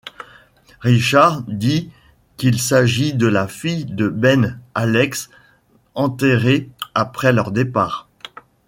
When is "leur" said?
7.31-7.51